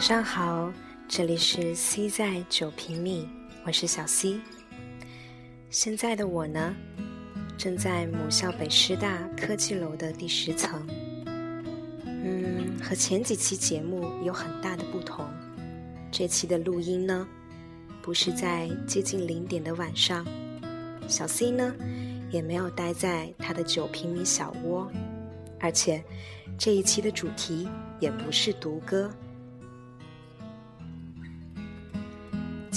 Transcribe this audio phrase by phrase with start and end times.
[0.00, 0.72] 晚上好，
[1.06, 3.28] 这里是 C 在九平米，
[3.66, 4.40] 我是小 C。
[5.68, 6.74] 现在的我呢，
[7.58, 10.86] 正在母校北师大科技楼的第十层。
[12.06, 15.22] 嗯，和前几期节目有很大的不同。
[16.10, 17.28] 这期的录音呢，
[18.00, 20.26] 不是在接近零点的晚上，
[21.08, 21.74] 小 C 呢，
[22.30, 24.90] 也没有待在他的九平米小窝，
[25.60, 26.02] 而且
[26.56, 27.68] 这一期的主题
[28.00, 29.12] 也不是读歌。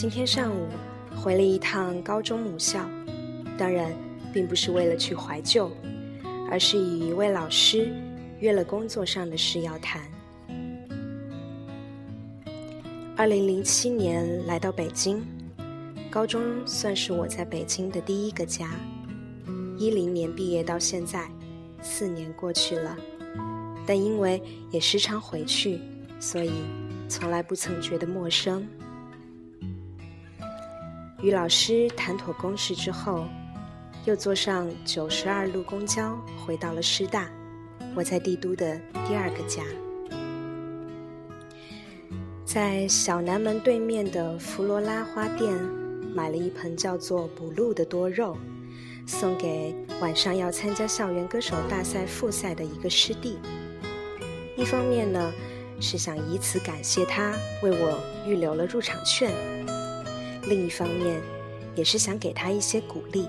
[0.04, 0.68] 今天上午
[1.16, 2.86] 回了一趟高中母校，
[3.58, 3.90] 当然
[4.34, 5.72] 并不是为了去怀旧，
[6.52, 7.90] 而是与一位老师
[8.42, 10.02] 约了工作上的事要谈。
[13.16, 15.26] 二零零七年来到北京，
[16.12, 18.72] 高中算是我在北京的第一个家。
[19.78, 21.30] 一零年毕业到现在，
[21.82, 22.98] 四年过去了，
[23.88, 25.80] 但因为也时常回去，
[26.20, 26.52] 所以
[27.08, 28.68] 从来不曾觉得陌生。
[31.24, 33.26] 与老师谈妥公事之后，
[34.04, 37.32] 又坐上九十二路公交回到了师大，
[37.96, 39.64] 我在帝都的第二个家。
[42.44, 45.54] 在小南门对面的弗罗拉花店
[46.14, 48.38] 买了一盆叫做“补露”的多肉，
[49.08, 53.38] 送给晚上要参加校园歌手大赛复赛的一个师弟。
[54.58, 55.32] 一方面呢，
[55.80, 59.32] 是想以此感谢他为我预留了入场券。
[60.46, 61.22] 另一方面，
[61.76, 63.28] 也是想给他一些鼓励。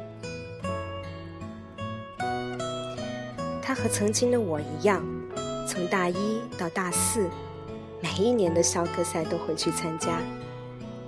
[3.62, 5.02] 他和曾经的我一样，
[5.68, 7.28] 从大一到大四，
[8.00, 10.20] 每一年的校歌赛都会去参加，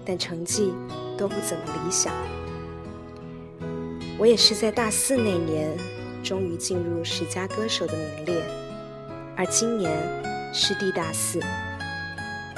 [0.04, 0.72] 但成绩
[1.18, 2.12] 都不怎么理想。
[4.18, 5.76] 我也是在大四那年，
[6.22, 8.42] 终于进入十佳歌手的名列，
[9.36, 9.92] 而今年
[10.54, 11.40] 师弟大四。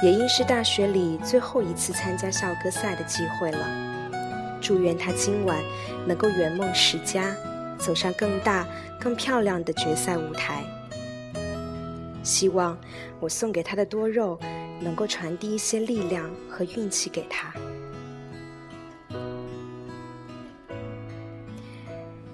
[0.01, 3.67] 也应是大学里最后一次参加校歌赛的机会了。
[4.61, 5.61] 祝愿他今晚
[6.05, 7.35] 能够圆梦十佳，
[7.77, 8.65] 走上更大、
[8.99, 10.63] 更漂亮的决赛舞台。
[12.23, 12.77] 希望
[13.19, 14.39] 我送给他的多肉
[14.79, 17.53] 能够传递一些力量和运气给他。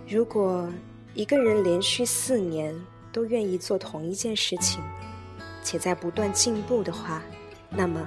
[0.08, 0.70] 如果
[1.16, 2.76] 一个人连续四年
[3.12, 4.82] 都愿意做同一件事情，
[5.64, 7.24] 且在不断进步的话，
[7.78, 8.00] 那么，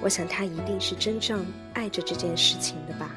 [0.00, 3.10] 我想他一定是真正爱着这件事情的吧。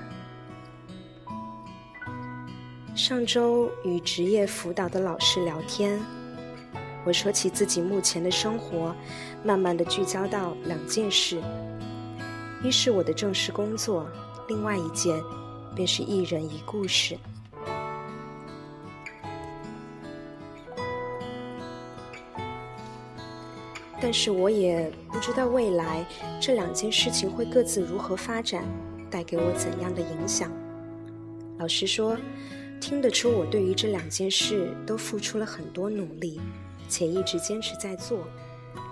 [2.96, 6.00] 上周与职业辅导的老师聊天，
[7.06, 8.96] 我说起自己目前的生活，
[9.44, 11.42] 慢慢的聚焦到两件事：
[12.64, 14.08] 一是我的正式工作，
[14.48, 15.22] 另外一件
[15.76, 17.18] 便是一人一故事。
[24.06, 26.06] 但是我也不知道未来
[26.40, 28.64] 这两件事情会各自如何发展，
[29.10, 30.52] 带给我怎样的影响。
[31.58, 32.16] 老实说，
[32.80, 36.40] 听得出我对于这两件事都付出了很多努力，
[36.88, 38.28] 且一直坚持在做。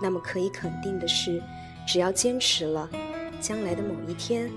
[0.02, 1.40] 那么可以肯定的是，
[1.86, 2.90] 只要坚持了，
[3.40, 4.50] 将来的某一天，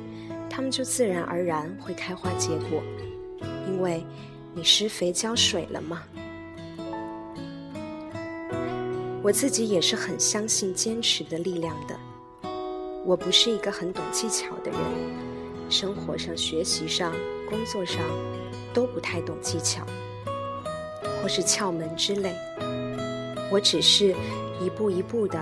[0.50, 2.82] 它们就自然而然会开花结果，
[3.68, 4.04] 因为
[4.56, 6.02] 你施肥浇水了嘛。
[9.24, 12.00] 我自己也是很相信坚持的力量的。
[13.04, 14.80] 我不是一个很懂技巧的人，
[15.70, 17.14] 生活上、学习上、
[17.50, 18.02] 工作上
[18.74, 19.84] 都不太懂技巧，
[21.22, 22.34] 或是窍门之类。
[23.52, 24.16] 我只是
[24.62, 25.40] 一步一步的、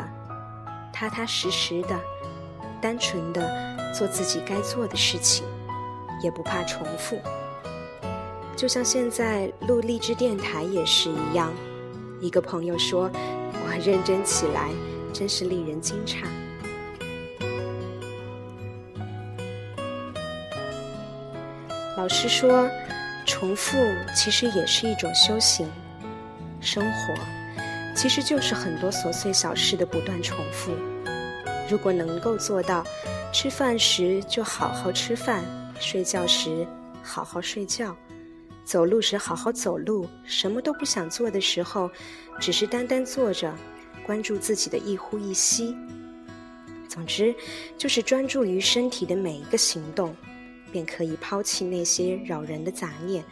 [0.94, 2.00] 踏踏实实的、
[2.82, 5.44] 单纯的做自己该做的事情，
[6.24, 7.20] 也不怕重复。
[8.56, 11.52] 就像现在录励志电台也是一样。
[12.22, 13.12] 一个朋友说。
[13.80, 14.70] 认真起来，
[15.14, 16.24] 真是令人惊诧。
[21.98, 22.70] 老师说，
[23.26, 23.78] 重复
[24.16, 25.68] 其实也是一种修行。
[26.60, 27.14] 生活
[27.96, 30.74] 其实就是很多琐碎小事的不断重复。
[31.70, 32.84] 如果能够做到，
[33.32, 35.44] 吃饭时就好好吃饭，
[35.80, 36.68] 睡觉时
[37.02, 37.96] 好好睡觉。
[38.66, 41.90] 走路时好好走路，什么都不想做的时候，
[42.42, 43.56] 只是单单坐着，
[44.04, 45.78] 关注自己的一呼一吸。
[46.90, 47.34] 总之，
[47.78, 50.16] 就是专注于身体的每一个行动，
[50.72, 53.24] 便可以抛弃那些扰人的杂念，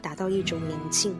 [0.00, 1.14] 达到一种宁静。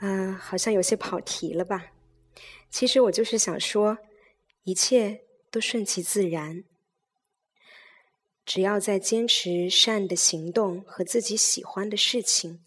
[0.00, 1.92] 嗯，好像有些跑题了吧？
[2.68, 3.96] 其实我就是想说，
[4.64, 5.20] 一切
[5.52, 6.64] 都顺其自然。
[8.46, 12.60] 只要在坚持善的行动和自己喜欢的事情，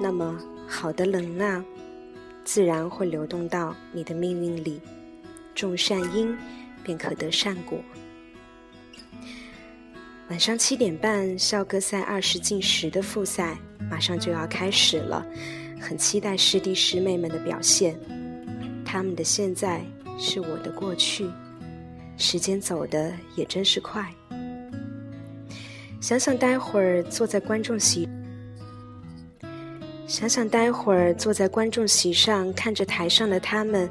[0.00, 1.64] 那么好的能量
[2.44, 4.80] 自然会流动到你的命运里，
[5.52, 6.36] 种善因，
[6.84, 7.78] 便可得善果。
[10.30, 13.58] 晚上七点半，校歌赛二十进十的复赛
[13.90, 15.26] 马上就要开始了，
[15.80, 17.98] 很期待师弟师妹们的表现。
[18.84, 19.84] 他们的现在
[20.16, 21.28] 是我的过去，
[22.16, 24.08] 时间走的也真是快。
[26.04, 28.06] 想想待会儿坐在观众席。
[30.06, 33.88] 想想待会儿坐在观众席上看着台上的他们，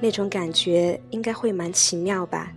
[0.00, 2.52] 那种感觉应该会蛮奇妙吧。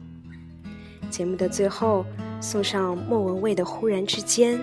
[1.09, 2.05] 节目的最后
[2.39, 4.59] 送上莫文蔚的《忽然之间》。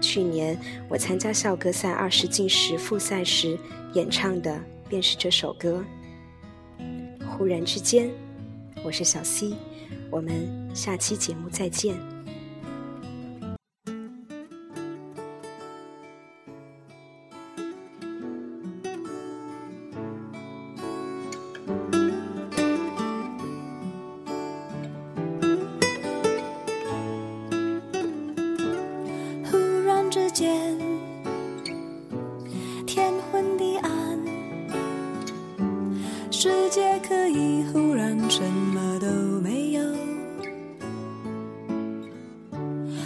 [0.00, 0.58] 去年
[0.88, 3.56] 我参加校歌赛二十进十复赛时
[3.92, 5.84] 演唱的便是这首歌。
[7.24, 8.10] 忽然之间，
[8.82, 9.54] 我是小 C，
[10.10, 12.13] 我们下期节目再见。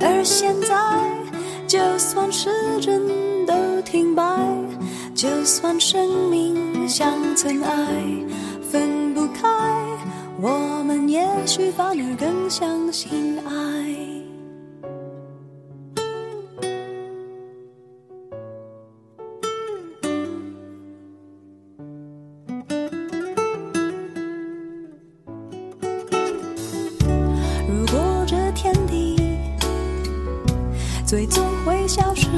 [0.00, 0.74] 而现在，
[1.66, 2.48] 就算时
[2.80, 3.02] 针
[3.46, 4.22] 都停摆，
[5.14, 7.86] 就算生命像尘埃，
[8.62, 9.48] 分不开，
[10.40, 13.99] 我们也许反而更相信爱。
[31.10, 32.28] 最终会消失，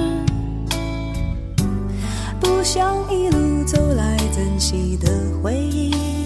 [2.41, 5.11] 不想一路走来珍惜的
[5.43, 6.22] 回忆，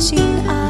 [0.00, 0.18] 亲
[0.48, 0.69] 爱。